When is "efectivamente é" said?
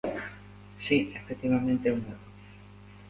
1.19-1.93